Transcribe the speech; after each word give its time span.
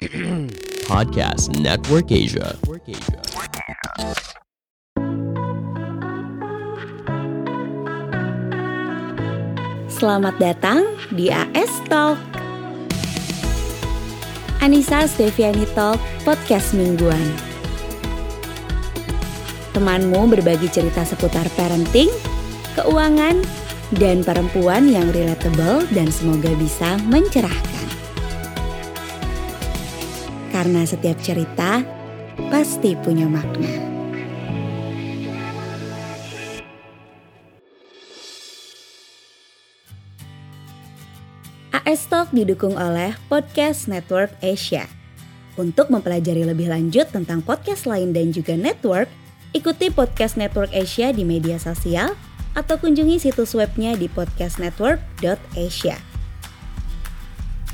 Podcast 0.88 1.52
Network 1.60 2.08
Asia. 2.08 2.56
Selamat 9.92 10.40
datang 10.40 10.88
di 11.12 11.28
AS 11.28 11.84
Talk. 11.92 12.16
Anissa 14.64 15.04
Steviani 15.04 15.68
Talk, 15.76 16.00
podcast 16.24 16.72
mingguan. 16.72 17.20
Temanmu 19.76 20.32
berbagi 20.32 20.72
cerita 20.72 21.04
seputar 21.04 21.44
parenting, 21.60 22.08
keuangan, 22.72 23.36
dan 24.00 24.24
perempuan 24.24 24.88
yang 24.88 25.12
relatable 25.12 25.84
dan 25.92 26.08
semoga 26.08 26.56
bisa 26.56 26.96
mencerahkan. 27.04 27.79
Karena 30.60 30.84
setiap 30.84 31.16
cerita 31.24 31.80
pasti 32.52 32.92
punya 32.92 33.24
makna. 33.24 33.64
AS 41.72 42.04
Talk 42.12 42.28
didukung 42.36 42.76
oleh 42.76 43.16
Podcast 43.32 43.88
Network 43.88 44.36
Asia. 44.44 44.84
Untuk 45.56 45.88
mempelajari 45.88 46.44
lebih 46.44 46.68
lanjut 46.68 47.08
tentang 47.08 47.40
podcast 47.40 47.88
lain 47.88 48.12
dan 48.12 48.28
juga 48.28 48.52
network, 48.52 49.08
ikuti 49.56 49.88
Podcast 49.88 50.36
Network 50.36 50.76
Asia 50.76 51.08
di 51.16 51.24
media 51.24 51.56
sosial 51.56 52.12
atau 52.52 52.76
kunjungi 52.76 53.16
situs 53.16 53.56
webnya 53.56 53.96
di 53.96 54.12
podcastnetwork.asia. 54.12 55.96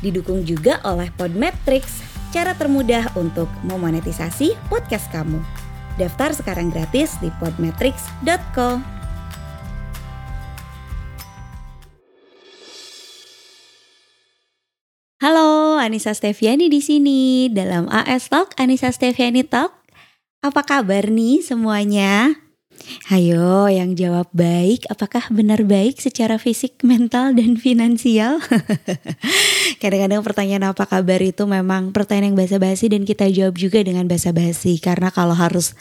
Didukung 0.06 0.46
juga 0.46 0.78
oleh 0.86 1.10
Podmetrics, 1.18 2.05
cara 2.36 2.52
termudah 2.52 3.16
untuk 3.16 3.48
memonetisasi 3.64 4.52
podcast 4.68 5.08
kamu. 5.08 5.40
Daftar 5.96 6.36
sekarang 6.36 6.68
gratis 6.68 7.16
di 7.24 7.32
podmetrics.co. 7.40 8.76
Halo, 15.16 15.80
Anissa 15.80 16.12
Steviani 16.12 16.68
di 16.68 16.84
sini 16.84 17.48
dalam 17.48 17.88
AS 17.88 18.28
Talk, 18.28 18.52
Anissa 18.60 18.92
Steviani 18.92 19.40
Talk. 19.40 19.72
Apa 20.44 20.60
kabar 20.60 21.08
nih 21.08 21.40
semuanya? 21.40 22.45
Hayo 23.06 23.70
yang 23.70 23.94
jawab 23.94 24.26
baik, 24.34 24.86
apakah 24.90 25.30
benar 25.30 25.62
baik 25.62 25.98
secara 26.02 26.38
fisik, 26.40 26.82
mental, 26.82 27.34
dan 27.34 27.54
finansial? 27.58 28.42
Kadang-kadang 29.82 30.22
pertanyaan 30.26 30.74
apa 30.74 30.86
kabar 30.86 31.20
itu 31.22 31.46
memang 31.46 31.94
pertanyaan 31.94 32.34
yang 32.34 32.38
basa-basi 32.38 32.90
dan 32.90 33.06
kita 33.06 33.30
jawab 33.30 33.58
juga 33.58 33.82
dengan 33.82 34.10
basa-basi. 34.10 34.82
Karena 34.82 35.14
kalau 35.14 35.34
harus 35.38 35.78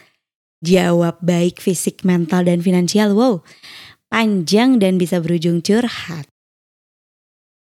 jawab 0.61 1.17
baik 1.21 1.61
fisik, 1.61 2.05
mental, 2.05 2.45
dan 2.45 2.61
finansial, 2.61 3.13
wow, 3.17 3.41
panjang 4.09 4.77
dan 4.77 5.02
bisa 5.02 5.17
berujung 5.21 5.65
curhat. 5.65 6.30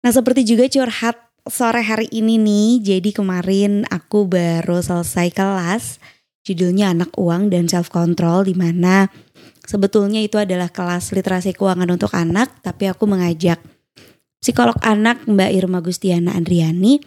Nah 0.02 0.11
seperti 0.11 0.42
juga 0.42 0.67
curhat 0.67 1.19
sore 1.46 1.83
hari 1.83 2.11
ini 2.11 2.39
nih, 2.39 2.98
jadi 2.98 3.11
kemarin 3.14 3.86
aku 3.91 4.27
baru 4.27 4.83
selesai 4.83 5.30
kelas 5.30 6.02
judulnya 6.43 6.91
anak 6.95 7.15
uang 7.19 7.51
dan 7.51 7.71
self 7.71 7.91
control 7.91 8.47
di 8.47 8.55
mana 8.59 9.07
sebetulnya 9.62 10.19
itu 10.19 10.39
adalah 10.39 10.71
kelas 10.71 11.15
literasi 11.15 11.55
keuangan 11.55 11.91
untuk 11.91 12.11
anak 12.15 12.62
tapi 12.62 12.91
aku 12.91 13.07
mengajak 13.07 13.62
psikolog 14.43 14.75
anak 14.83 15.23
Mbak 15.31 15.51
Irma 15.55 15.79
Gustiana 15.79 16.35
Andriani 16.35 16.98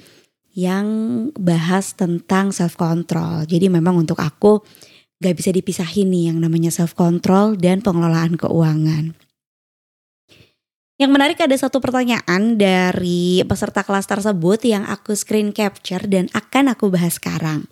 yang 0.56 0.88
bahas 1.36 2.00
tentang 2.00 2.56
self 2.56 2.80
control. 2.80 3.44
Jadi 3.44 3.68
memang 3.68 4.00
untuk 4.00 4.24
aku 4.24 4.64
gak 5.20 5.36
bisa 5.36 5.52
dipisahin 5.52 6.08
nih 6.08 6.32
yang 6.32 6.40
namanya 6.40 6.72
self 6.72 6.96
control 6.96 7.60
dan 7.60 7.84
pengelolaan 7.84 8.40
keuangan. 8.40 9.12
Yang 10.96 11.12
menarik 11.12 11.40
ada 11.44 11.52
satu 11.60 11.84
pertanyaan 11.84 12.56
dari 12.56 13.44
peserta 13.44 13.84
kelas 13.84 14.08
tersebut 14.08 14.64
yang 14.64 14.88
aku 14.88 15.12
screen 15.12 15.52
capture 15.52 16.08
dan 16.08 16.32
akan 16.32 16.72
aku 16.72 16.88
bahas 16.88 17.20
sekarang. 17.20 17.68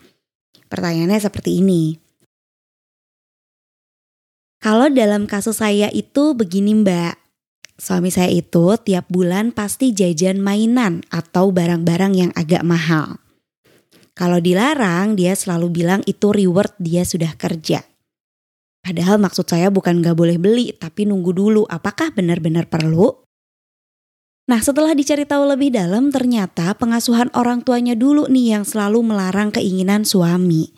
Pertanyaannya 0.73 1.21
seperti 1.21 1.61
ini. 1.61 1.93
Kalau 4.57 4.89
dalam 4.89 5.29
kasus 5.29 5.61
saya 5.61 5.93
itu 5.93 6.33
begini 6.33 6.73
mbak, 6.81 7.13
suami 7.77 8.09
saya 8.09 8.33
itu 8.33 8.73
tiap 8.81 9.05
bulan 9.05 9.53
pasti 9.53 9.93
jajan 9.93 10.41
mainan 10.41 11.05
atau 11.13 11.53
barang-barang 11.53 12.13
yang 12.17 12.31
agak 12.33 12.65
mahal. 12.65 13.21
Kalau 14.17 14.41
dilarang 14.41 15.13
dia 15.13 15.37
selalu 15.37 15.69
bilang 15.69 16.01
itu 16.09 16.33
reward 16.33 16.73
dia 16.81 17.05
sudah 17.05 17.37
kerja. 17.37 17.85
Padahal 18.81 19.21
maksud 19.21 19.45
saya 19.45 19.69
bukan 19.69 20.01
gak 20.01 20.17
boleh 20.17 20.41
beli 20.41 20.73
tapi 20.73 21.05
nunggu 21.05 21.37
dulu 21.37 21.69
apakah 21.69 22.09
benar-benar 22.17 22.65
perlu? 22.65 23.22
Nah 24.43 24.59
setelah 24.59 24.91
dicari 24.91 25.23
tahu 25.23 25.47
lebih 25.55 25.71
dalam 25.71 26.11
ternyata 26.11 26.75
pengasuhan 26.75 27.31
orang 27.31 27.63
tuanya 27.63 27.95
dulu 27.95 28.27
nih 28.27 28.59
yang 28.59 28.63
selalu 28.67 28.99
melarang 28.99 29.55
keinginan 29.55 30.03
suami. 30.03 30.75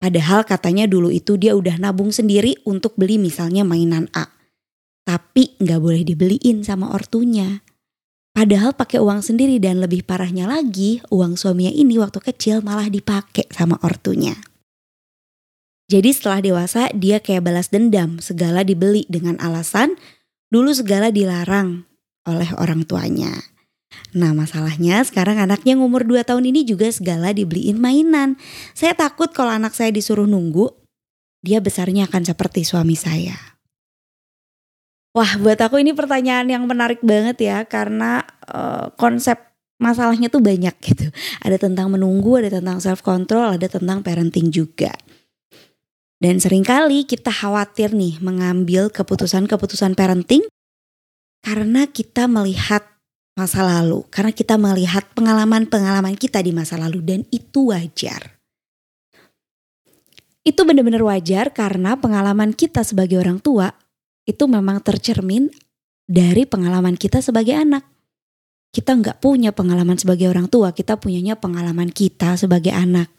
Padahal 0.00 0.48
katanya 0.48 0.88
dulu 0.88 1.12
itu 1.12 1.36
dia 1.36 1.52
udah 1.52 1.76
nabung 1.76 2.08
sendiri 2.08 2.56
untuk 2.64 2.96
beli 2.96 3.20
misalnya 3.20 3.68
mainan 3.68 4.08
A. 4.16 4.32
Tapi 5.04 5.60
nggak 5.60 5.76
boleh 5.76 6.08
dibeliin 6.08 6.64
sama 6.64 6.88
ortunya. 6.96 7.60
Padahal 8.32 8.72
pakai 8.72 8.96
uang 8.96 9.20
sendiri 9.20 9.60
dan 9.60 9.84
lebih 9.84 10.00
parahnya 10.00 10.48
lagi 10.48 11.04
uang 11.12 11.36
suaminya 11.36 11.76
ini 11.76 12.00
waktu 12.00 12.16
kecil 12.32 12.64
malah 12.64 12.88
dipakai 12.88 13.44
sama 13.52 13.76
ortunya. 13.84 14.32
Jadi 15.92 16.16
setelah 16.16 16.40
dewasa 16.40 16.88
dia 16.96 17.20
kayak 17.20 17.44
balas 17.44 17.68
dendam 17.68 18.24
segala 18.24 18.64
dibeli 18.64 19.04
dengan 19.10 19.36
alasan 19.36 20.00
dulu 20.48 20.72
segala 20.72 21.12
dilarang 21.12 21.89
oleh 22.28 22.50
orang 22.56 22.84
tuanya. 22.84 23.32
Nah 24.14 24.34
masalahnya 24.34 25.02
sekarang 25.02 25.38
anaknya 25.38 25.74
umur 25.78 26.06
2 26.06 26.22
tahun 26.22 26.50
ini 26.50 26.66
juga 26.66 26.90
segala 26.90 27.34
dibeliin 27.34 27.78
mainan. 27.78 28.38
Saya 28.74 28.94
takut 28.94 29.30
kalau 29.30 29.50
anak 29.50 29.74
saya 29.74 29.90
disuruh 29.90 30.26
nunggu, 30.26 30.70
dia 31.42 31.58
besarnya 31.58 32.06
akan 32.06 32.22
seperti 32.26 32.62
suami 32.62 32.94
saya. 32.94 33.34
Wah 35.10 35.38
buat 35.42 35.58
aku 35.58 35.82
ini 35.82 35.90
pertanyaan 35.90 36.46
yang 36.46 36.62
menarik 36.70 37.02
banget 37.02 37.42
ya 37.42 37.58
karena 37.66 38.22
uh, 38.46 38.94
konsep 38.94 39.42
masalahnya 39.82 40.30
tuh 40.30 40.38
banyak 40.38 40.76
gitu. 40.78 41.10
Ada 41.42 41.58
tentang 41.58 41.90
menunggu, 41.90 42.38
ada 42.38 42.52
tentang 42.52 42.78
self 42.78 43.02
control, 43.02 43.58
ada 43.58 43.66
tentang 43.66 44.06
parenting 44.06 44.54
juga. 44.54 44.94
Dan 46.20 46.36
sering 46.38 46.62
kali 46.62 47.08
kita 47.08 47.32
khawatir 47.32 47.96
nih 47.96 48.20
mengambil 48.20 48.92
keputusan-keputusan 48.92 49.96
parenting 49.96 50.44
karena 51.40 51.88
kita 51.88 52.28
melihat 52.28 52.84
masa 53.36 53.64
lalu, 53.64 54.04
karena 54.12 54.32
kita 54.36 54.60
melihat 54.60 55.08
pengalaman-pengalaman 55.16 56.14
kita 56.20 56.44
di 56.44 56.52
masa 56.52 56.76
lalu 56.76 57.00
dan 57.00 57.20
itu 57.32 57.72
wajar. 57.72 58.36
Itu 60.44 60.64
benar-benar 60.64 61.04
wajar 61.04 61.52
karena 61.52 61.96
pengalaman 62.00 62.56
kita 62.56 62.80
sebagai 62.84 63.20
orang 63.20 63.40
tua 63.40 63.72
itu 64.24 64.44
memang 64.48 64.80
tercermin 64.80 65.52
dari 66.04 66.44
pengalaman 66.44 66.96
kita 66.96 67.20
sebagai 67.24 67.56
anak. 67.56 67.84
Kita 68.70 68.94
nggak 68.94 69.18
punya 69.18 69.50
pengalaman 69.50 69.98
sebagai 69.98 70.30
orang 70.30 70.46
tua, 70.46 70.70
kita 70.70 70.96
punyanya 70.96 71.34
pengalaman 71.36 71.90
kita 71.90 72.38
sebagai 72.38 72.70
anak. 72.70 73.10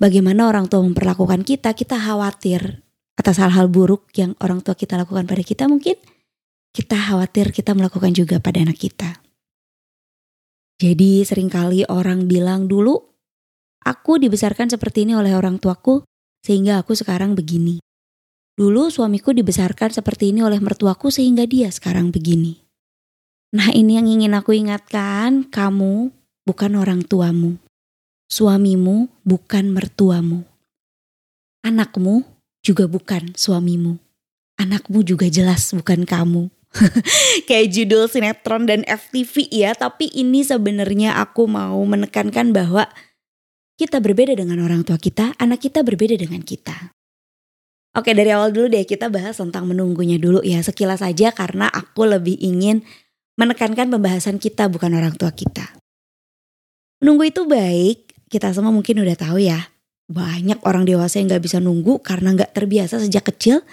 Bagaimana 0.00 0.50
orang 0.50 0.66
tua 0.66 0.82
memperlakukan 0.82 1.46
kita, 1.46 1.76
kita 1.76 1.94
khawatir 1.94 2.82
atas 3.18 3.42
hal-hal 3.42 3.66
buruk 3.66 4.10
yang 4.14 4.38
orang 4.38 4.62
tua 4.62 4.78
kita 4.78 4.94
lakukan 4.94 5.26
pada 5.26 5.42
kita 5.42 5.66
mungkin 5.66 5.98
kita 6.74 6.96
khawatir 6.96 7.50
kita 7.50 7.72
melakukan 7.74 8.12
juga 8.14 8.38
pada 8.38 8.62
anak 8.62 8.78
kita. 8.78 9.18
Jadi 10.78 11.26
sering 11.26 11.50
kali 11.50 11.82
orang 11.90 12.30
bilang 12.30 12.70
dulu, 12.70 12.94
aku 13.82 14.22
dibesarkan 14.22 14.70
seperti 14.70 15.02
ini 15.08 15.18
oleh 15.18 15.34
orang 15.34 15.58
tuaku 15.58 16.06
sehingga 16.46 16.78
aku 16.78 16.94
sekarang 16.94 17.34
begini. 17.34 17.82
Dulu 18.58 18.90
suamiku 18.90 19.30
dibesarkan 19.34 19.90
seperti 19.94 20.34
ini 20.34 20.42
oleh 20.42 20.58
mertuaku 20.58 21.10
sehingga 21.14 21.46
dia 21.46 21.70
sekarang 21.70 22.10
begini. 22.10 22.58
Nah 23.54 23.70
ini 23.70 23.96
yang 23.98 24.06
ingin 24.10 24.34
aku 24.34 24.54
ingatkan, 24.54 25.46
kamu 25.46 26.10
bukan 26.42 26.72
orang 26.74 27.00
tuamu. 27.06 27.56
Suamimu 28.28 29.08
bukan 29.24 29.72
mertuamu. 29.72 30.44
Anakmu 31.64 32.22
juga 32.60 32.84
bukan 32.84 33.32
suamimu. 33.32 33.96
Anakmu 34.58 35.00
juga 35.06 35.30
jelas 35.32 35.72
bukan 35.72 36.04
kamu. 36.04 36.52
kayak 37.48 37.72
judul 37.72 38.06
sinetron 38.06 38.68
dan 38.68 38.84
FTV 38.84 39.48
ya, 39.48 39.72
tapi 39.72 40.12
ini 40.12 40.44
sebenarnya 40.44 41.18
aku 41.20 41.48
mau 41.48 41.80
menekankan 41.82 42.52
bahwa 42.52 42.86
kita 43.78 44.02
berbeda 44.02 44.34
dengan 44.34 44.60
orang 44.60 44.82
tua 44.82 44.98
kita, 44.98 45.32
anak 45.38 45.62
kita 45.64 45.86
berbeda 45.86 46.18
dengan 46.18 46.42
kita. 46.42 46.92
Oke 47.96 48.12
dari 48.12 48.30
awal 48.30 48.52
dulu 48.52 48.68
deh 48.68 48.84
kita 48.84 49.08
bahas 49.08 49.40
tentang 49.40 49.64
menunggunya 49.64 50.20
dulu 50.20 50.44
ya 50.44 50.60
sekilas 50.60 51.00
aja 51.00 51.32
karena 51.32 51.66
aku 51.72 52.04
lebih 52.04 52.36
ingin 52.36 52.84
menekankan 53.40 53.88
pembahasan 53.88 54.36
kita 54.36 54.68
bukan 54.68 54.92
orang 54.92 55.16
tua 55.16 55.32
kita. 55.32 55.66
Menunggu 57.00 57.30
itu 57.30 57.42
baik 57.46 58.28
kita 58.28 58.52
semua 58.52 58.74
mungkin 58.74 59.02
udah 59.02 59.16
tahu 59.16 59.40
ya, 59.40 59.72
banyak 60.10 60.60
orang 60.68 60.84
dewasa 60.84 61.18
yang 61.22 61.32
gak 61.32 61.44
bisa 61.46 61.58
nunggu 61.62 62.02
karena 62.04 62.34
gak 62.36 62.52
terbiasa 62.52 63.00
sejak 63.00 63.30
kecil 63.34 63.64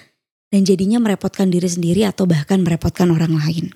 dan 0.56 0.64
jadinya 0.64 1.04
merepotkan 1.04 1.52
diri 1.52 1.68
sendiri 1.68 2.08
atau 2.08 2.24
bahkan 2.24 2.64
merepotkan 2.64 3.12
orang 3.12 3.36
lain. 3.36 3.76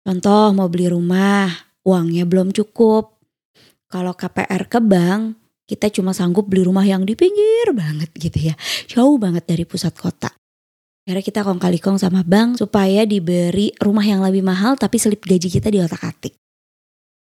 Contoh 0.00 0.56
mau 0.56 0.72
beli 0.72 0.88
rumah, 0.88 1.52
uangnya 1.84 2.24
belum 2.24 2.56
cukup. 2.56 3.20
Kalau 3.84 4.16
KPR 4.16 4.72
ke 4.72 4.80
bank, 4.80 5.36
kita 5.68 5.92
cuma 5.92 6.16
sanggup 6.16 6.48
beli 6.48 6.64
rumah 6.64 6.88
yang 6.88 7.04
di 7.04 7.12
pinggir 7.12 7.76
banget 7.76 8.08
gitu 8.16 8.40
ya. 8.40 8.56
Jauh 8.88 9.20
banget 9.20 9.44
dari 9.44 9.68
pusat 9.68 9.92
kota. 9.92 10.32
Akhirnya 11.04 11.28
kita 11.28 11.44
kong 11.44 11.60
kali 11.60 11.76
kong 11.76 12.00
sama 12.00 12.24
bank 12.24 12.56
supaya 12.56 13.04
diberi 13.04 13.76
rumah 13.84 14.08
yang 14.08 14.24
lebih 14.24 14.40
mahal 14.40 14.80
tapi 14.80 14.96
selip 14.96 15.20
gaji 15.28 15.52
kita 15.52 15.68
di 15.68 15.84
otak 15.84 16.08
atik. 16.08 16.40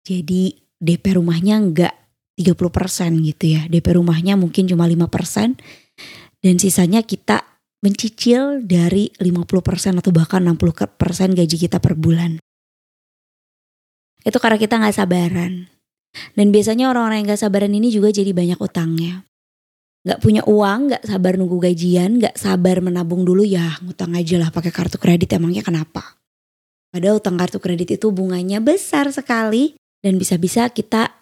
Jadi 0.07 0.55
DP 0.79 1.19
rumahnya 1.19 1.59
enggak 1.59 1.95
30% 2.39 3.19
gitu 3.35 3.45
ya. 3.59 3.67
DP 3.67 3.99
rumahnya 3.99 4.39
mungkin 4.39 4.71
cuma 4.71 4.87
5% 4.87 5.59
dan 6.39 6.55
sisanya 6.63 7.03
kita 7.03 7.58
mencicil 7.85 8.63
dari 8.67 9.11
50% 9.17 10.03
atau 10.03 10.11
bahkan 10.11 10.43
60% 10.43 11.39
gaji 11.39 11.57
kita 11.57 11.79
per 11.79 11.95
bulan. 11.95 12.43
Itu 14.23 14.39
karena 14.43 14.59
kita 14.59 14.83
nggak 14.83 14.97
sabaran. 14.99 15.79
Dan 16.35 16.51
biasanya 16.51 16.91
orang-orang 16.91 17.23
yang 17.23 17.29
gak 17.37 17.43
sabaran 17.47 17.73
ini 17.73 17.93
juga 17.93 18.09
jadi 18.11 18.33
banyak 18.33 18.59
utangnya. 18.59 19.23
Gak 20.07 20.25
punya 20.25 20.43
uang, 20.49 20.95
gak 20.95 21.05
sabar 21.05 21.37
nunggu 21.37 21.59
gajian, 21.61 22.17
gak 22.23 22.35
sabar 22.39 22.81
menabung 22.81 23.29
dulu 23.29 23.45
ya 23.45 23.77
ngutang 23.85 24.17
aja 24.17 24.41
lah 24.41 24.49
pakai 24.49 24.73
kartu 24.73 24.97
kredit 24.97 25.37
emangnya 25.37 25.61
kenapa? 25.61 26.17
Padahal 26.89 27.21
utang 27.21 27.37
kartu 27.37 27.61
kredit 27.61 28.01
itu 28.01 28.09
bunganya 28.09 28.65
besar 28.65 29.13
sekali 29.13 29.77
dan 30.01 30.17
bisa-bisa 30.17 30.71
kita 30.73 31.18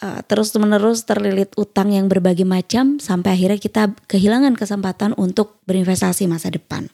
uh, 0.00 0.20
terus-menerus 0.24 1.04
terlilit 1.04 1.52
utang 1.60 1.92
yang 1.92 2.08
berbagai 2.08 2.48
macam 2.48 2.96
sampai 2.96 3.36
akhirnya 3.36 3.60
kita 3.60 3.82
kehilangan 4.08 4.56
kesempatan 4.56 5.12
untuk 5.20 5.60
berinvestasi 5.68 6.24
masa 6.30 6.48
depan. 6.48 6.88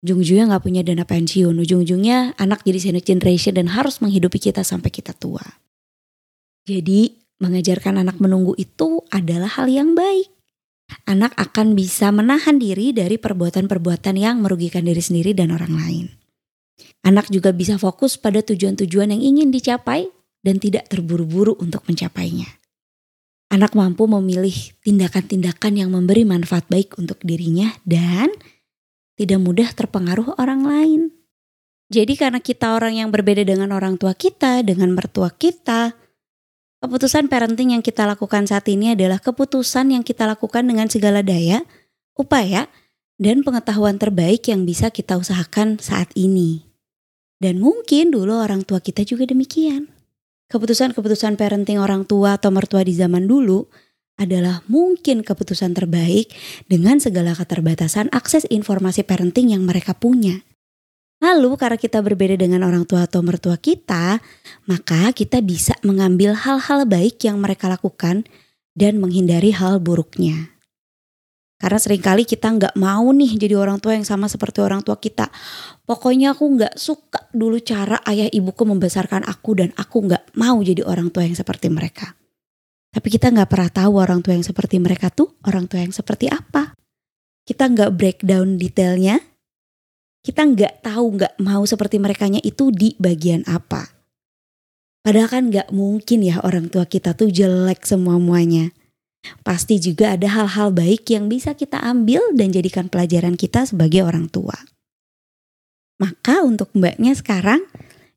Ujung-ujungnya 0.00 0.56
gak 0.56 0.64
punya 0.64 0.80
dana 0.80 1.04
pensiun, 1.04 1.52
ujung-ujungnya 1.60 2.38
anak 2.40 2.64
jadi 2.64 2.78
senior 2.80 3.04
generation 3.04 3.52
dan 3.52 3.68
harus 3.68 4.00
menghidupi 4.00 4.40
kita 4.40 4.64
sampai 4.64 4.88
kita 4.88 5.12
tua. 5.12 5.44
Jadi 6.64 7.20
mengajarkan 7.40 8.00
anak 8.00 8.16
menunggu 8.16 8.56
itu 8.56 9.04
adalah 9.12 9.48
hal 9.60 9.68
yang 9.68 9.92
baik. 9.92 10.28
Anak 11.06 11.36
akan 11.36 11.76
bisa 11.76 12.10
menahan 12.10 12.58
diri 12.58 12.90
dari 12.96 13.20
perbuatan-perbuatan 13.20 14.16
yang 14.16 14.42
merugikan 14.42 14.88
diri 14.88 14.98
sendiri 15.04 15.36
dan 15.36 15.52
orang 15.54 15.72
lain. 15.76 16.06
Anak 17.04 17.28
juga 17.28 17.52
bisa 17.52 17.76
fokus 17.76 18.16
pada 18.16 18.40
tujuan-tujuan 18.44 19.12
yang 19.14 19.22
ingin 19.22 19.48
dicapai 19.52 20.08
dan 20.40 20.60
tidak 20.60 20.88
terburu-buru 20.88 21.56
untuk 21.60 21.84
mencapainya. 21.88 22.48
Anak 23.50 23.74
mampu 23.74 24.06
memilih 24.06 24.54
tindakan-tindakan 24.86 25.74
yang 25.74 25.90
memberi 25.90 26.22
manfaat 26.22 26.70
baik 26.70 26.94
untuk 26.96 27.18
dirinya 27.20 27.74
dan 27.82 28.30
tidak 29.18 29.42
mudah 29.42 29.68
terpengaruh 29.74 30.38
orang 30.38 30.62
lain. 30.62 31.02
Jadi 31.90 32.14
karena 32.14 32.38
kita 32.38 32.78
orang 32.78 33.02
yang 33.02 33.10
berbeda 33.10 33.42
dengan 33.42 33.74
orang 33.74 33.98
tua 33.98 34.14
kita, 34.14 34.62
dengan 34.62 34.94
mertua 34.94 35.34
kita, 35.34 35.98
Keputusan 36.80 37.28
parenting 37.28 37.76
yang 37.76 37.84
kita 37.84 38.08
lakukan 38.08 38.48
saat 38.48 38.64
ini 38.72 38.96
adalah 38.96 39.20
keputusan 39.20 39.92
yang 39.92 40.00
kita 40.00 40.24
lakukan 40.24 40.64
dengan 40.64 40.88
segala 40.88 41.20
daya, 41.20 41.60
upaya, 42.16 42.72
dan 43.20 43.44
pengetahuan 43.44 44.00
terbaik 44.00 44.48
yang 44.48 44.64
bisa 44.64 44.88
kita 44.88 45.20
usahakan 45.20 45.76
saat 45.76 46.08
ini. 46.16 46.64
Dan 47.36 47.60
mungkin 47.60 48.08
dulu 48.08 48.32
orang 48.32 48.64
tua 48.64 48.80
kita 48.80 49.04
juga 49.04 49.28
demikian. 49.28 49.92
Keputusan-keputusan 50.50 51.38
parenting 51.38 51.78
orang 51.78 52.02
tua 52.02 52.34
atau 52.34 52.50
mertua 52.50 52.82
di 52.82 52.90
zaman 52.90 53.30
dulu 53.30 53.70
adalah 54.18 54.60
mungkin 54.66 55.22
keputusan 55.22 55.72
terbaik 55.72 56.28
dengan 56.66 56.98
segala 56.98 57.32
keterbatasan 57.32 58.12
akses 58.12 58.44
informasi 58.50 59.06
parenting 59.06 59.54
yang 59.54 59.64
mereka 59.64 59.96
punya. 59.96 60.42
Lalu 61.20 61.54
karena 61.54 61.78
kita 61.78 62.02
berbeda 62.02 62.34
dengan 62.34 62.64
orang 62.64 62.82
tua 62.88 63.04
atau 63.06 63.22
mertua 63.22 63.56
kita, 63.60 64.18
maka 64.66 65.12
kita 65.14 65.38
bisa 65.44 65.76
mengambil 65.86 66.34
hal-hal 66.34 66.82
baik 66.88 67.22
yang 67.22 67.38
mereka 67.38 67.68
lakukan 67.68 68.26
dan 68.74 68.98
menghindari 68.98 69.52
hal 69.52 69.78
buruknya. 69.78 70.59
Karena 71.60 71.76
sering 71.76 72.00
kali 72.00 72.24
kita 72.24 72.48
nggak 72.48 72.74
mau 72.80 73.12
nih 73.12 73.36
jadi 73.36 73.60
orang 73.60 73.76
tua 73.84 73.92
yang 73.92 74.08
sama 74.08 74.32
seperti 74.32 74.64
orang 74.64 74.80
tua 74.80 74.96
kita. 74.96 75.28
Pokoknya 75.84 76.32
aku 76.32 76.56
nggak 76.56 76.74
suka 76.80 77.28
dulu 77.36 77.60
cara 77.60 78.00
ayah 78.08 78.32
ibuku 78.32 78.64
membesarkan 78.64 79.28
aku 79.28 79.60
dan 79.60 79.68
aku 79.76 80.08
nggak 80.08 80.32
mau 80.40 80.56
jadi 80.64 80.80
orang 80.88 81.12
tua 81.12 81.28
yang 81.28 81.36
seperti 81.36 81.68
mereka. 81.68 82.16
Tapi 82.88 83.06
kita 83.12 83.28
nggak 83.28 83.52
pernah 83.52 83.68
tahu 83.68 83.92
orang 84.00 84.24
tua 84.24 84.32
yang 84.34 84.42
seperti 84.42 84.80
mereka 84.80 85.12
tuh 85.12 85.36
orang 85.44 85.68
tua 85.68 85.84
yang 85.84 85.92
seperti 85.92 86.32
apa. 86.32 86.72
Kita 87.44 87.68
nggak 87.68 87.92
breakdown 87.92 88.56
detailnya, 88.56 89.20
kita 90.24 90.48
nggak 90.48 90.80
tahu 90.80 91.20
nggak 91.20 91.34
mau 91.44 91.60
seperti 91.68 92.00
mereka 92.00 92.24
itu 92.40 92.72
di 92.72 92.96
bagian 92.96 93.44
apa. 93.44 93.84
Padahal 95.04 95.28
kan 95.28 95.44
nggak 95.52 95.68
mungkin 95.76 96.24
ya 96.24 96.40
orang 96.40 96.72
tua 96.72 96.88
kita 96.88 97.12
tuh 97.12 97.28
jelek 97.28 97.84
semua-muanya. 97.84 98.72
Pasti 99.44 99.76
juga 99.76 100.16
ada 100.16 100.26
hal-hal 100.26 100.72
baik 100.72 101.08
yang 101.12 101.28
bisa 101.28 101.52
kita 101.52 101.76
ambil 101.80 102.20
dan 102.32 102.50
jadikan 102.50 102.88
pelajaran 102.88 103.36
kita 103.36 103.68
sebagai 103.68 104.04
orang 104.04 104.32
tua. 104.32 104.56
Maka 106.00 106.40
untuk 106.40 106.72
mbaknya 106.72 107.12
sekarang, 107.12 107.64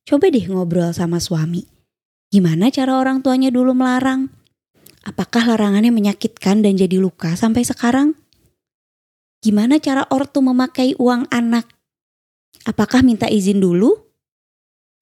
coba 0.08 0.32
deh 0.32 0.48
ngobrol 0.48 0.96
sama 0.96 1.20
suami. 1.20 1.68
Gimana 2.32 2.72
cara 2.72 2.98
orang 2.98 3.20
tuanya 3.20 3.52
dulu 3.52 3.76
melarang? 3.76 4.32
Apakah 5.04 5.44
larangannya 5.54 5.92
menyakitkan 5.92 6.64
dan 6.64 6.80
jadi 6.80 6.96
luka 6.96 7.36
sampai 7.36 7.68
sekarang? 7.68 8.16
Gimana 9.44 9.76
cara 9.84 10.08
ortu 10.08 10.40
memakai 10.40 10.96
uang 10.96 11.28
anak 11.28 11.68
Apakah 12.64 13.04
minta 13.04 13.28
izin 13.28 13.60
dulu? 13.60 13.92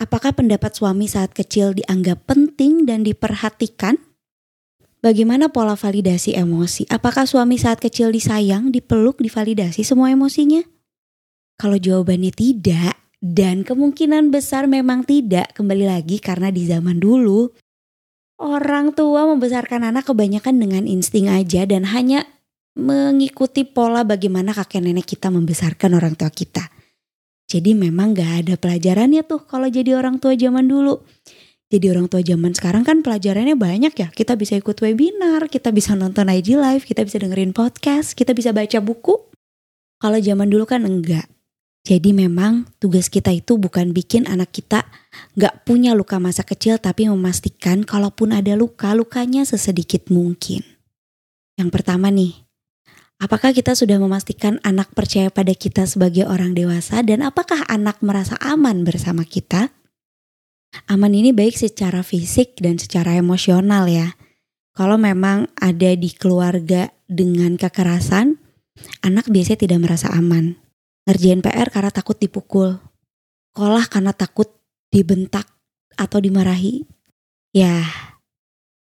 Apakah 0.01 0.33
pendapat 0.33 0.74
suami 0.74 1.06
saat 1.06 1.30
kecil 1.30 1.77
dianggap 1.77 2.25
penting 2.25 2.89
dan 2.89 3.06
diperhatikan? 3.06 4.01
Bagaimana 5.01 5.50
pola 5.50 5.74
validasi 5.74 6.38
emosi? 6.38 6.86
Apakah 6.86 7.25
suami 7.25 7.57
saat 7.57 7.81
kecil 7.81 8.13
disayang, 8.13 8.69
dipeluk, 8.69 9.18
divalidasi 9.18 9.81
semua 9.81 10.13
emosinya? 10.13 10.62
Kalau 11.57 11.81
jawabannya 11.81 12.30
tidak, 12.30 13.01
dan 13.18 13.65
kemungkinan 13.65 14.30
besar 14.30 14.69
memang 14.69 15.01
tidak, 15.01 15.57
kembali 15.57 15.89
lagi 15.89 16.21
karena 16.21 16.53
di 16.53 16.69
zaman 16.69 17.01
dulu, 17.01 17.49
orang 18.42 18.94
tua 18.94 19.25
membesarkan 19.25 19.90
anak 19.90 20.06
kebanyakan 20.06 20.61
dengan 20.61 20.85
insting 20.85 21.33
aja 21.33 21.66
dan 21.66 21.90
hanya 21.90 22.25
mengikuti 22.78 23.66
pola 23.66 24.06
bagaimana 24.06 24.54
kakek 24.54 24.85
nenek 24.85 25.09
kita 25.09 25.33
membesarkan 25.33 25.97
orang 25.97 26.14
tua 26.14 26.30
kita. 26.30 26.69
Jadi 27.49 27.73
memang 27.73 28.14
gak 28.14 28.45
ada 28.45 28.54
pelajarannya 28.54 29.25
tuh 29.25 29.49
kalau 29.49 29.66
jadi 29.66 29.97
orang 29.97 30.21
tua 30.21 30.37
zaman 30.37 30.69
dulu. 30.69 31.02
Jadi 31.71 31.87
orang 31.87 32.11
tua 32.11 32.19
zaman 32.19 32.51
sekarang 32.51 32.83
kan 32.83 32.99
pelajarannya 32.99 33.56
banyak 33.56 33.95
ya. 33.95 34.11
Kita 34.11 34.35
bisa 34.35 34.59
ikut 34.59 34.75
webinar, 34.75 35.47
kita 35.47 35.71
bisa 35.71 35.95
nonton 35.95 36.28
IG 36.28 36.59
live, 36.59 36.83
kita 36.83 37.07
bisa 37.07 37.23
dengerin 37.23 37.56
podcast, 37.56 38.11
kita 38.11 38.35
bisa 38.35 38.51
baca 38.51 38.83
buku. 38.83 39.16
Kalau 40.04 40.19
zaman 40.19 40.51
dulu 40.51 40.68
kan 40.68 40.83
enggak. 40.83 41.31
Jadi 41.87 42.11
memang 42.13 42.68
tugas 42.78 43.07
kita 43.07 43.31
itu 43.33 43.57
bukan 43.57 43.90
bikin 43.95 44.30
anak 44.30 44.54
kita 44.54 44.85
gak 45.33 45.66
punya 45.66 45.97
luka 45.97 46.21
masa 46.21 46.45
kecil 46.45 46.78
tapi 46.78 47.09
memastikan 47.09 47.81
kalaupun 47.87 48.37
ada 48.37 48.54
luka, 48.54 48.94
lukanya 48.94 49.47
sesedikit 49.47 50.11
mungkin. 50.13 50.61
Yang 51.57 51.69
pertama 51.71 52.13
nih, 52.13 52.35
Apakah 53.21 53.54
kita 53.54 53.78
sudah 53.78 54.01
memastikan 54.01 54.57
anak 54.66 54.97
percaya 54.97 55.30
pada 55.30 55.54
kita 55.54 55.85
sebagai 55.85 56.25
orang 56.25 56.57
dewasa 56.57 57.06
dan 57.06 57.21
apakah 57.21 57.61
anak 57.69 58.01
merasa 58.01 58.33
aman 58.42 58.81
bersama 58.81 59.21
kita? 59.21 59.69
Aman 60.87 61.11
ini 61.11 61.35
baik 61.35 61.56
secara 61.56 62.04
fisik 62.04 62.59
dan 62.59 62.80
secara 62.80 63.16
emosional 63.16 63.87
ya. 63.92 64.16
Kalau 64.71 64.95
memang 64.95 65.51
ada 65.59 65.92
di 65.95 66.09
keluarga 66.16 66.92
dengan 67.11 67.59
kekerasan, 67.59 68.40
anak 69.04 69.28
biasanya 69.28 69.59
tidak 69.59 69.80
merasa 69.83 70.07
aman. 70.16 70.56
Ngerjain 71.07 71.44
PR 71.44 71.68
karena 71.71 71.92
takut 71.92 72.16
dipukul. 72.16 72.80
Sekolah 73.51 73.85
karena 73.92 74.16
takut 74.16 74.47
dibentak 74.87 75.47
atau 75.99 76.23
dimarahi. 76.23 76.87
Ya, 77.51 77.83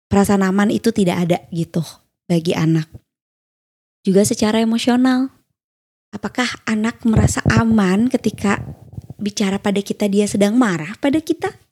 perasaan 0.09 0.41
aman 0.41 0.73
itu 0.73 0.89
tidak 0.89 1.29
ada 1.29 1.37
gitu 1.53 1.85
bagi 2.25 2.57
anak 2.57 2.89
juga 4.05 4.21
secara 4.21 4.61
emosional. 4.61 5.33
Apakah 6.13 6.47
anak 6.69 7.01
merasa 7.03 7.41
aman 7.49 8.07
ketika 8.07 8.61
bicara 9.17 9.57
pada 9.57 9.81
kita 9.81 10.05
dia 10.05 10.29
sedang 10.29 10.55
marah 10.55 10.93
pada 11.01 11.17
kita? 11.19 11.64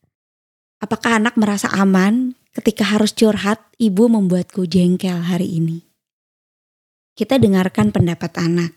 Apakah 0.84 1.16
anak 1.16 1.40
merasa 1.40 1.72
aman 1.72 2.36
ketika 2.52 2.84
harus 2.84 3.16
curhat 3.16 3.64
ibu 3.80 4.12
membuatku 4.12 4.68
jengkel 4.68 5.16
hari 5.16 5.48
ini? 5.48 5.88
Kita 7.16 7.40
dengarkan 7.40 7.96
pendapat 7.96 8.36
anak. 8.36 8.76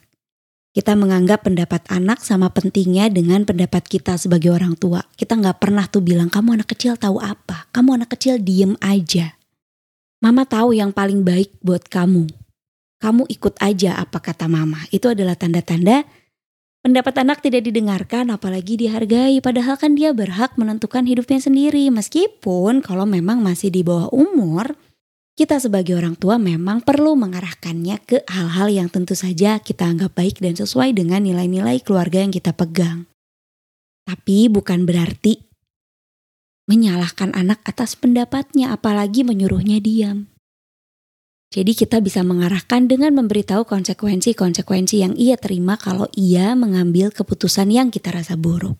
Kita 0.70 0.94
menganggap 0.94 1.50
pendapat 1.50 1.82
anak 1.90 2.22
sama 2.22 2.54
pentingnya 2.54 3.10
dengan 3.10 3.42
pendapat 3.42 3.90
kita 3.90 4.14
sebagai 4.22 4.54
orang 4.54 4.78
tua. 4.78 5.02
Kita 5.18 5.34
nggak 5.34 5.58
pernah 5.58 5.90
tuh 5.90 5.98
bilang 5.98 6.30
kamu 6.30 6.62
anak 6.62 6.78
kecil 6.78 6.94
tahu 6.94 7.18
apa, 7.18 7.66
kamu 7.74 7.98
anak 7.98 8.14
kecil 8.14 8.38
diem 8.38 8.78
aja. 8.78 9.34
Mama 10.22 10.46
tahu 10.46 10.78
yang 10.78 10.94
paling 10.94 11.26
baik 11.26 11.58
buat 11.58 11.90
kamu. 11.90 12.30
Kamu 13.02 13.26
ikut 13.26 13.58
aja 13.58 13.98
apa 13.98 14.22
kata 14.22 14.46
mama. 14.46 14.78
Itu 14.94 15.10
adalah 15.10 15.34
tanda-tanda 15.34 16.06
pendapat 16.86 17.18
anak 17.18 17.42
tidak 17.42 17.66
didengarkan 17.66 18.30
apalagi 18.30 18.78
dihargai. 18.78 19.42
Padahal 19.42 19.74
kan 19.74 19.98
dia 19.98 20.14
berhak 20.14 20.54
menentukan 20.54 21.02
hidupnya 21.02 21.42
sendiri. 21.42 21.90
Meskipun 21.90 22.78
kalau 22.78 23.02
memang 23.02 23.42
masih 23.42 23.74
di 23.74 23.82
bawah 23.82 24.06
umur, 24.14 24.78
kita 25.34 25.58
sebagai 25.58 25.98
orang 25.98 26.14
tua 26.14 26.38
memang 26.38 26.86
perlu 26.86 27.18
mengarahkannya 27.18 27.98
ke 28.06 28.22
hal-hal 28.30 28.70
yang 28.70 28.86
tentu 28.86 29.18
saja 29.18 29.58
kita 29.58 29.82
anggap 29.82 30.14
baik 30.14 30.38
dan 30.38 30.54
sesuai 30.54 30.94
dengan 30.94 31.26
nilai-nilai 31.26 31.82
keluarga 31.82 32.22
yang 32.22 32.30
kita 32.30 32.54
pegang. 32.54 33.10
Tapi 34.06 34.46
bukan 34.46 34.86
berarti 34.86 35.42
menyalahkan 36.70 37.34
anak 37.34 37.66
atas 37.66 37.98
pendapatnya 37.98 38.70
apalagi 38.70 39.26
menyuruhnya 39.26 39.82
diam. 39.82 40.30
Jadi 41.54 41.72
kita 41.78 42.02
bisa 42.02 42.26
mengarahkan 42.26 42.90
dengan 42.90 43.14
memberitahu 43.16 43.64
konsekuensi-konsekuensi 43.70 45.00
yang 45.00 45.14
ia 45.14 45.38
terima 45.38 45.78
kalau 45.78 46.10
ia 46.12 46.58
mengambil 46.58 47.14
keputusan 47.14 47.70
yang 47.70 47.88
kita 47.94 48.10
rasa 48.10 48.34
buruk. 48.34 48.76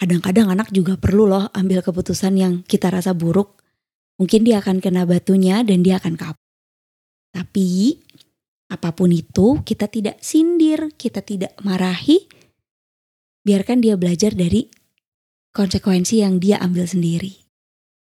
Kadang-kadang 0.00 0.50
anak 0.50 0.74
juga 0.74 0.98
perlu 0.98 1.30
loh 1.30 1.46
ambil 1.54 1.84
keputusan 1.84 2.34
yang 2.34 2.52
kita 2.66 2.90
rasa 2.90 3.14
buruk. 3.14 3.62
Mungkin 4.18 4.42
dia 4.42 4.58
akan 4.62 4.82
kena 4.82 5.06
batunya 5.06 5.62
dan 5.62 5.84
dia 5.84 6.00
akan 6.02 6.18
kapok. 6.18 6.44
Tapi 7.34 7.98
apa 8.70 8.90
pun 8.96 9.12
itu 9.12 9.62
kita 9.62 9.86
tidak 9.86 10.18
sindir, 10.24 10.90
kita 10.98 11.22
tidak 11.22 11.54
marahi. 11.62 12.26
Biarkan 13.44 13.84
dia 13.84 13.94
belajar 13.94 14.32
dari 14.32 14.66
konsekuensi 15.54 16.24
yang 16.24 16.42
dia 16.42 16.58
ambil 16.58 16.88
sendiri. 16.88 17.43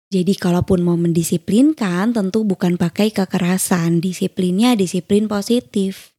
Jadi 0.07 0.39
kalaupun 0.39 0.87
mau 0.87 0.95
mendisiplinkan 0.95 2.15
tentu 2.15 2.47
bukan 2.47 2.79
pakai 2.79 3.11
kekerasan, 3.11 3.99
disiplinnya 3.99 4.79
disiplin 4.79 5.27
positif. 5.27 6.15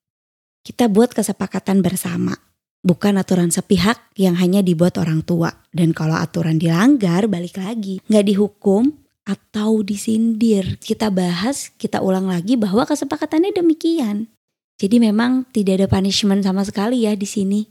Kita 0.60 0.92
buat 0.92 1.16
kesepakatan 1.16 1.80
bersama, 1.80 2.36
bukan 2.84 3.16
aturan 3.16 3.48
sepihak 3.48 4.12
yang 4.20 4.36
hanya 4.36 4.60
dibuat 4.60 5.00
orang 5.00 5.24
tua. 5.24 5.64
Dan 5.72 5.96
kalau 5.96 6.20
aturan 6.20 6.60
dilanggar 6.60 7.32
balik 7.32 7.64
lagi, 7.64 8.04
nggak 8.12 8.28
dihukum 8.28 8.92
atau 9.24 9.80
disindir. 9.80 10.76
Kita 10.84 11.08
bahas, 11.08 11.72
kita 11.80 12.04
ulang 12.04 12.28
lagi 12.28 12.60
bahwa 12.60 12.84
kesepakatannya 12.84 13.56
demikian. 13.56 14.28
Jadi 14.76 15.00
memang 15.00 15.48
tidak 15.56 15.80
ada 15.80 15.88
punishment 15.88 16.44
sama 16.44 16.68
sekali 16.68 17.08
ya 17.08 17.16
di 17.16 17.24
sini. 17.24 17.64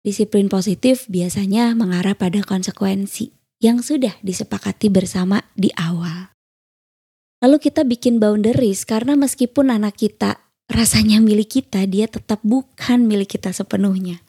Disiplin 0.00 0.48
positif 0.48 1.04
biasanya 1.12 1.76
mengarah 1.76 2.16
pada 2.16 2.40
konsekuensi 2.40 3.35
yang 3.60 3.80
sudah 3.80 4.16
disepakati 4.20 4.92
bersama 4.92 5.40
di 5.56 5.72
awal. 5.76 6.32
Lalu 7.44 7.56
kita 7.60 7.84
bikin 7.84 8.16
boundaries 8.16 8.88
karena 8.88 9.12
meskipun 9.14 9.68
anak 9.68 10.00
kita 10.00 10.40
rasanya 10.66 11.20
milik 11.20 11.60
kita, 11.60 11.84
dia 11.84 12.08
tetap 12.08 12.40
bukan 12.42 13.06
milik 13.06 13.38
kita 13.38 13.52
sepenuhnya. 13.52 14.24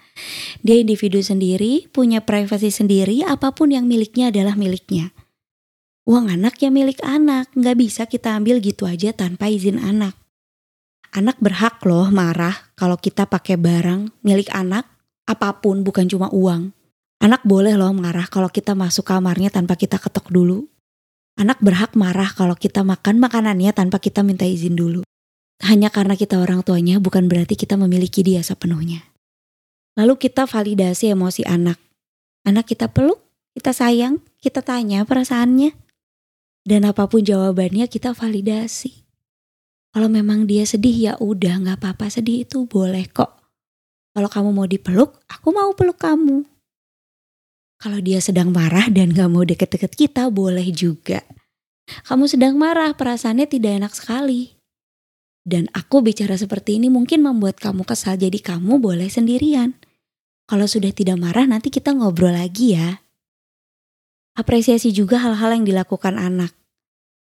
Dia 0.65 0.77
individu 0.81 1.21
sendiri, 1.21 1.87
punya 1.89 2.21
privasi 2.25 2.73
sendiri, 2.73 3.23
apa 3.23 3.53
pun 3.53 3.71
yang 3.71 3.85
miliknya 3.85 4.33
adalah 4.33 4.57
miliknya. 4.57 5.13
Uang 6.07 6.31
anak 6.31 6.59
ya 6.63 6.71
milik 6.71 7.03
anak, 7.03 7.51
nggak 7.51 7.77
bisa 7.77 8.07
kita 8.07 8.37
ambil 8.39 8.63
gitu 8.63 8.87
aja 8.87 9.11
tanpa 9.11 9.51
izin 9.51 9.81
anak. 9.81 10.15
Anak 11.11 11.39
berhak 11.39 11.83
loh 11.83 12.11
marah 12.11 12.71
kalau 12.75 12.99
kita 12.99 13.27
pakai 13.27 13.55
barang 13.57 14.11
milik 14.23 14.51
anak 14.51 14.87
apa 15.27 15.59
pun 15.59 15.83
bukan 15.83 16.07
cuma 16.07 16.31
uang. 16.31 16.76
Anak 17.17 17.41
boleh 17.41 17.73
loh 17.73 17.89
marah 17.97 18.29
kalau 18.29 18.47
kita 18.47 18.77
masuk 18.77 19.09
kamarnya 19.09 19.49
tanpa 19.49 19.73
kita 19.73 19.97
ketok 19.97 20.29
dulu. 20.29 20.69
Anak 21.37 21.61
berhak 21.61 21.97
marah 21.97 22.29
kalau 22.33 22.53
kita 22.53 22.85
makan 22.85 23.17
makanannya 23.17 23.73
tanpa 23.73 23.97
kita 23.97 24.21
minta 24.21 24.45
izin 24.45 24.77
dulu. 24.77 25.01
Hanya 25.65 25.89
karena 25.89 26.13
kita 26.13 26.37
orang 26.37 26.61
tuanya 26.61 27.01
bukan 27.01 27.25
berarti 27.25 27.57
kita 27.57 27.73
memiliki 27.77 28.21
dia 28.21 28.45
sepenuhnya. 28.45 29.01
Lalu 29.97 30.13
kita 30.21 30.45
validasi 30.45 31.09
emosi 31.13 31.41
anak. 31.49 31.81
Anak 32.45 32.69
kita 32.69 32.93
peluk, 32.93 33.17
kita 33.57 33.73
sayang, 33.73 34.21
kita 34.37 34.61
tanya 34.61 35.01
perasaannya. 35.01 35.73
Dan 36.61 36.85
apa 36.85 37.09
pun 37.09 37.25
jawabannya 37.25 37.89
kita 37.89 38.13
validasi. 38.13 39.07
Kalau 39.89 40.13
memang 40.13 40.45
dia 40.45 40.61
sedih 40.61 40.93
ya 40.93 41.13
udah 41.17 41.65
nggak 41.65 41.81
apa-apa 41.81 42.13
sedih 42.13 42.45
itu 42.45 42.69
boleh 42.69 43.09
kok. 43.09 43.33
Kalau 44.13 44.29
kamu 44.29 44.49
mau 44.53 44.69
dipeluk, 44.69 45.17
aku 45.25 45.49
mau 45.49 45.73
peluk 45.73 45.97
kamu. 45.97 46.56
Kalau 47.77 48.01
dia 48.01 48.17
sedang 48.17 48.49
marah 48.49 48.89
dan 48.89 49.13
gak 49.13 49.29
mau 49.29 49.45
deket-deket 49.45 49.93
kita, 49.93 50.33
boleh 50.33 50.65
juga. 50.73 51.21
Kamu 52.09 52.25
sedang 52.25 52.57
marah, 52.57 52.97
perasaannya 52.97 53.45
tidak 53.45 53.77
enak 53.77 53.93
sekali. 53.93 54.57
Dan 55.45 55.69
aku 55.77 56.01
bicara 56.01 56.33
seperti 56.35 56.81
ini 56.81 56.89
mungkin 56.89 57.21
membuat 57.21 57.61
kamu 57.61 57.85
kesal, 57.85 58.17
jadi 58.17 58.35
kamu 58.41 58.81
boleh 58.81 59.07
sendirian. 59.07 59.77
Kalau 60.49 60.65
sudah 60.65 60.89
tidak 60.89 61.21
marah, 61.21 61.45
nanti 61.45 61.69
kita 61.69 61.93
ngobrol 61.93 62.33
lagi 62.33 62.73
ya. 62.73 62.97
Apresiasi 64.33 64.89
juga 64.89 65.21
hal-hal 65.21 65.61
yang 65.61 65.65
dilakukan 65.69 66.17
anak. 66.17 66.57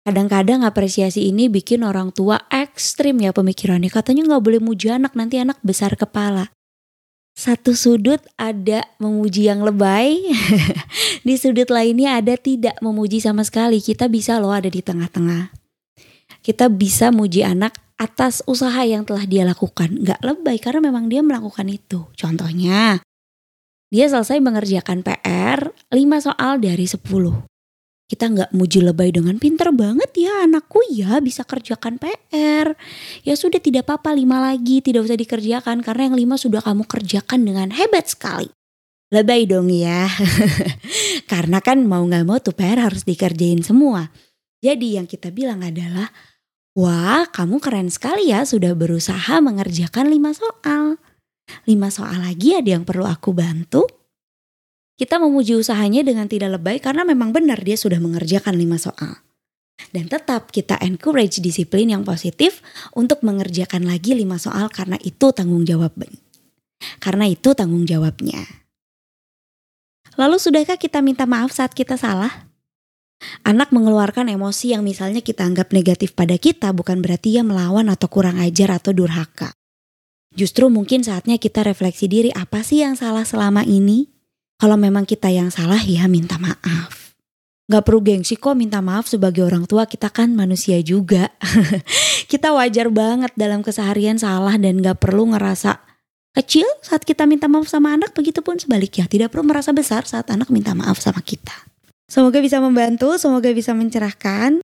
Kadang-kadang 0.08 0.64
apresiasi 0.64 1.28
ini 1.28 1.52
bikin 1.52 1.84
orang 1.84 2.16
tua 2.16 2.48
ekstrim 2.48 3.20
ya 3.20 3.36
pemikirannya. 3.36 3.92
Katanya 3.92 4.24
nggak 4.26 4.44
boleh 4.44 4.62
muji 4.64 4.88
anak, 4.88 5.20
nanti 5.20 5.36
anak 5.36 5.60
besar 5.62 6.00
kepala 6.00 6.48
satu 7.40 7.72
sudut 7.72 8.20
ada 8.36 8.84
memuji 9.00 9.48
yang 9.48 9.64
lebay, 9.64 10.20
di 11.28 11.40
sudut 11.40 11.72
lainnya 11.72 12.20
ada 12.20 12.36
tidak 12.36 12.76
memuji 12.84 13.24
sama 13.24 13.48
sekali. 13.48 13.80
Kita 13.80 14.12
bisa 14.12 14.44
loh 14.44 14.52
ada 14.52 14.68
di 14.68 14.84
tengah-tengah. 14.84 15.56
Kita 16.44 16.68
bisa 16.68 17.16
muji 17.16 17.48
anak 17.48 17.80
atas 17.96 18.44
usaha 18.44 18.84
yang 18.84 19.08
telah 19.08 19.24
dia 19.24 19.48
lakukan. 19.48 20.04
Gak 20.04 20.20
lebay 20.20 20.60
karena 20.60 20.92
memang 20.92 21.08
dia 21.08 21.24
melakukan 21.24 21.72
itu. 21.72 22.12
Contohnya, 22.20 23.00
dia 23.88 24.06
selesai 24.12 24.44
mengerjakan 24.44 25.00
PR 25.00 25.72
5 25.96 25.96
soal 26.28 26.60
dari 26.60 26.92
10 26.92 27.49
kita 28.10 28.26
nggak 28.26 28.50
muji 28.58 28.82
lebay 28.82 29.14
dengan 29.14 29.38
pinter 29.38 29.70
banget 29.70 30.10
ya 30.18 30.50
anakku 30.50 30.82
ya 30.90 31.22
bisa 31.22 31.46
kerjakan 31.46 32.02
PR. 32.02 32.74
Ya 33.22 33.34
sudah 33.38 33.62
tidak 33.62 33.86
apa-apa 33.86 34.18
lima 34.18 34.42
lagi 34.42 34.82
tidak 34.82 35.06
usah 35.06 35.14
dikerjakan 35.14 35.86
karena 35.86 36.10
yang 36.10 36.18
lima 36.18 36.34
sudah 36.34 36.66
kamu 36.66 36.90
kerjakan 36.90 37.46
dengan 37.46 37.70
hebat 37.70 38.10
sekali. 38.10 38.50
Lebay 39.14 39.46
dong 39.46 39.70
ya. 39.70 40.10
karena 41.32 41.62
kan 41.62 41.86
mau 41.86 42.02
nggak 42.02 42.26
mau 42.26 42.42
tuh 42.42 42.58
PR 42.58 42.82
harus 42.82 43.06
dikerjain 43.06 43.62
semua. 43.62 44.10
Jadi 44.58 44.98
yang 44.98 45.06
kita 45.06 45.30
bilang 45.30 45.62
adalah 45.62 46.10
Wah 46.78 47.28
kamu 47.30 47.60
keren 47.60 47.90
sekali 47.92 48.32
ya 48.32 48.46
sudah 48.46 48.72
berusaha 48.74 49.38
mengerjakan 49.42 50.10
lima 50.10 50.32
soal. 50.34 50.98
Lima 51.66 51.90
soal 51.94 52.26
lagi 52.26 52.58
ada 52.58 52.78
yang 52.78 52.86
perlu 52.86 53.04
aku 53.10 53.34
bantu? 53.34 53.99
Kita 55.00 55.16
memuji 55.16 55.56
usahanya 55.56 56.04
dengan 56.04 56.28
tidak 56.28 56.60
lebay 56.60 56.84
karena 56.84 57.08
memang 57.08 57.32
benar 57.32 57.64
dia 57.64 57.80
sudah 57.80 58.04
mengerjakan 58.04 58.60
lima 58.60 58.76
soal. 58.76 59.24
Dan 59.96 60.12
tetap 60.12 60.52
kita 60.52 60.76
encourage 60.84 61.40
disiplin 61.40 61.88
yang 61.88 62.04
positif 62.04 62.60
untuk 62.92 63.24
mengerjakan 63.24 63.88
lagi 63.88 64.12
lima 64.12 64.36
soal 64.36 64.68
karena 64.68 65.00
itu 65.00 65.32
tanggung 65.32 65.64
jawab. 65.64 65.96
Karena 67.00 67.32
itu 67.32 67.56
tanggung 67.56 67.88
jawabnya. 67.88 68.44
Lalu 70.20 70.36
sudahkah 70.36 70.76
kita 70.76 71.00
minta 71.00 71.24
maaf 71.24 71.56
saat 71.56 71.72
kita 71.72 71.96
salah? 71.96 72.52
Anak 73.48 73.72
mengeluarkan 73.72 74.28
emosi 74.28 74.76
yang 74.76 74.84
misalnya 74.84 75.24
kita 75.24 75.48
anggap 75.48 75.72
negatif 75.72 76.12
pada 76.12 76.36
kita 76.36 76.76
bukan 76.76 77.00
berarti 77.00 77.40
ia 77.40 77.44
melawan 77.48 77.88
atau 77.88 78.12
kurang 78.12 78.36
ajar 78.44 78.76
atau 78.76 78.92
durhaka. 78.92 79.56
Justru 80.36 80.68
mungkin 80.68 81.08
saatnya 81.08 81.40
kita 81.40 81.64
refleksi 81.64 82.12
diri 82.12 82.36
apa 82.36 82.68
sih 82.68 82.84
yang 82.84 83.00
salah 83.00 83.24
selama 83.24 83.64
ini? 83.64 84.19
Kalau 84.60 84.76
memang 84.76 85.08
kita 85.08 85.32
yang 85.32 85.48
salah 85.48 85.80
ya 85.80 86.04
minta 86.12 86.36
maaf. 86.36 87.16
Gak 87.72 87.86
perlu 87.88 88.04
gengsi 88.04 88.36
kok 88.36 88.60
minta 88.60 88.84
maaf 88.84 89.08
sebagai 89.08 89.48
orang 89.48 89.64
tua 89.64 89.88
kita 89.88 90.12
kan 90.12 90.36
manusia 90.36 90.84
juga. 90.84 91.32
kita 92.32 92.52
wajar 92.52 92.92
banget 92.92 93.32
dalam 93.40 93.64
keseharian 93.64 94.20
salah 94.20 94.60
dan 94.60 94.84
gak 94.84 95.00
perlu 95.00 95.32
ngerasa 95.32 95.80
kecil 96.36 96.68
saat 96.84 97.08
kita 97.08 97.24
minta 97.24 97.48
maaf 97.48 97.72
sama 97.72 97.96
anak 97.96 98.12
begitupun 98.12 98.60
sebaliknya 98.60 99.08
tidak 99.08 99.32
perlu 99.32 99.48
merasa 99.48 99.72
besar 99.72 100.04
saat 100.04 100.28
anak 100.28 100.52
minta 100.52 100.76
maaf 100.76 101.00
sama 101.00 101.24
kita. 101.24 101.56
Semoga 102.12 102.44
bisa 102.44 102.60
membantu, 102.60 103.16
semoga 103.16 103.56
bisa 103.56 103.72
mencerahkan. 103.72 104.60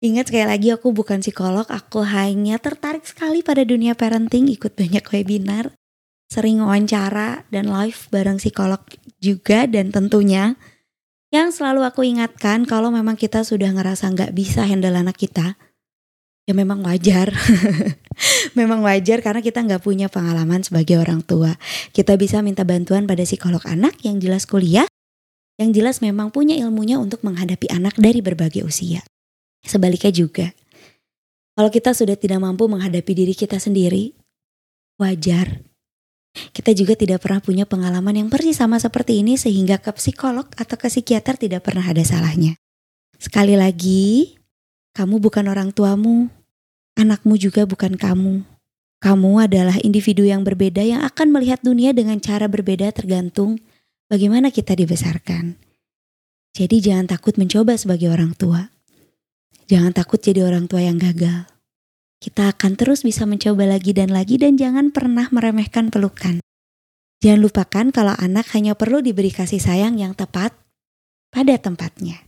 Ingat 0.00 0.32
sekali 0.32 0.46
lagi 0.48 0.68
aku 0.72 0.88
bukan 0.96 1.20
psikolog, 1.20 1.68
aku 1.68 2.00
hanya 2.00 2.56
tertarik 2.56 3.04
sekali 3.04 3.44
pada 3.44 3.60
dunia 3.60 3.92
parenting, 3.92 4.48
ikut 4.48 4.72
banyak 4.72 5.04
webinar 5.12 5.76
sering 6.34 6.58
wawancara 6.58 7.46
dan 7.52 7.70
live 7.70 8.10
bareng 8.10 8.42
psikolog 8.42 8.82
juga 9.24 9.64
dan 9.64 9.88
tentunya 9.88 10.60
yang 11.32 11.50
selalu 11.50 11.82
aku 11.82 12.04
ingatkan 12.04 12.68
kalau 12.68 12.92
memang 12.92 13.16
kita 13.16 13.42
sudah 13.42 13.72
ngerasa 13.72 14.12
nggak 14.12 14.36
bisa 14.36 14.62
handle 14.68 14.94
anak 14.94 15.18
kita, 15.18 15.58
ya 16.46 16.52
memang 16.54 16.84
wajar. 16.84 17.34
memang 18.58 18.84
wajar 18.86 19.18
karena 19.18 19.42
kita 19.42 19.64
nggak 19.66 19.82
punya 19.82 20.06
pengalaman 20.06 20.62
sebagai 20.62 20.94
orang 21.00 21.26
tua. 21.26 21.58
Kita 21.90 22.14
bisa 22.14 22.38
minta 22.38 22.62
bantuan 22.62 23.10
pada 23.10 23.26
psikolog 23.26 23.64
anak 23.66 23.98
yang 24.06 24.22
jelas 24.22 24.46
kuliah, 24.46 24.86
yang 25.58 25.74
jelas 25.74 25.98
memang 25.98 26.30
punya 26.30 26.54
ilmunya 26.54 27.02
untuk 27.02 27.26
menghadapi 27.26 27.66
anak 27.72 27.98
dari 27.98 28.22
berbagai 28.22 28.62
usia. 28.62 29.02
Sebaliknya 29.66 30.14
juga, 30.14 30.54
kalau 31.58 31.70
kita 31.70 31.98
sudah 31.98 32.14
tidak 32.14 32.38
mampu 32.38 32.70
menghadapi 32.70 33.10
diri 33.10 33.34
kita 33.34 33.58
sendiri, 33.58 34.14
wajar. 35.02 35.66
Kita 36.34 36.74
juga 36.74 36.98
tidak 36.98 37.22
pernah 37.22 37.38
punya 37.38 37.62
pengalaman 37.62 38.26
yang 38.26 38.28
persis 38.28 38.58
sama 38.58 38.82
seperti 38.82 39.22
ini 39.22 39.38
sehingga 39.38 39.78
ke 39.78 39.94
psikolog 39.94 40.50
atau 40.58 40.74
ke 40.74 40.90
psikiater 40.90 41.38
tidak 41.38 41.62
pernah 41.62 41.86
ada 41.86 42.02
salahnya. 42.02 42.58
Sekali 43.22 43.54
lagi, 43.54 44.34
kamu 44.98 45.22
bukan 45.22 45.46
orang 45.46 45.70
tuamu, 45.70 46.26
anakmu 46.98 47.38
juga 47.38 47.62
bukan 47.66 47.94
kamu. 47.94 48.42
Kamu 48.98 49.32
adalah 49.46 49.78
individu 49.84 50.26
yang 50.26 50.42
berbeda 50.42 50.82
yang 50.82 51.06
akan 51.06 51.30
melihat 51.30 51.60
dunia 51.62 51.94
dengan 51.94 52.18
cara 52.18 52.50
berbeda 52.50 52.90
tergantung 52.90 53.60
bagaimana 54.10 54.50
kita 54.50 54.74
dibesarkan. 54.74 55.54
Jadi 56.54 56.76
jangan 56.82 57.10
takut 57.10 57.34
mencoba 57.38 57.74
sebagai 57.78 58.10
orang 58.10 58.34
tua. 58.34 58.70
Jangan 59.70 59.94
takut 59.94 60.22
jadi 60.22 60.46
orang 60.46 60.70
tua 60.70 60.82
yang 60.82 60.98
gagal. 60.98 61.53
Kita 62.24 62.56
akan 62.56 62.72
terus 62.80 63.04
bisa 63.04 63.28
mencoba 63.28 63.68
lagi 63.68 63.92
dan 63.92 64.08
lagi 64.08 64.40
dan 64.40 64.56
jangan 64.56 64.88
pernah 64.88 65.28
meremehkan 65.28 65.92
pelukan. 65.92 66.40
Jangan 67.20 67.40
lupakan 67.44 67.86
kalau 67.92 68.16
anak 68.16 68.48
hanya 68.56 68.72
perlu 68.72 69.04
diberi 69.04 69.28
kasih 69.28 69.60
sayang 69.60 70.00
yang 70.00 70.16
tepat 70.16 70.56
pada 71.28 71.60
tempatnya. 71.60 72.24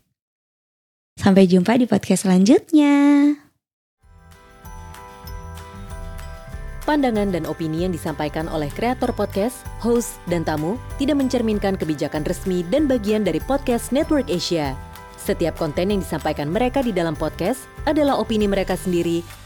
Sampai 1.17 1.49
jumpa 1.49 1.81
di 1.81 1.89
podcast 1.89 2.29
selanjutnya. 2.29 2.93
Pandangan 6.85 7.33
dan 7.33 7.49
opini 7.49 7.89
yang 7.89 7.97
disampaikan 7.97 8.53
oleh 8.53 8.69
kreator 8.77 9.17
podcast, 9.17 9.65
host, 9.81 10.21
dan 10.29 10.45
tamu 10.45 10.77
tidak 11.01 11.17
mencerminkan 11.25 11.73
kebijakan 11.73 12.21
resmi 12.29 12.61
dan 12.69 12.85
bagian 12.85 13.25
dari 13.25 13.41
podcast 13.49 13.97
Network 13.97 14.29
Asia. 14.29 14.77
Setiap 15.17 15.57
konten 15.57 15.89
yang 15.89 16.05
disampaikan 16.05 16.53
mereka 16.53 16.85
di 16.85 16.93
dalam 16.93 17.17
podcast 17.17 17.65
adalah 17.89 18.21
opini 18.21 18.45
mereka 18.45 18.77
sendiri 18.77 19.46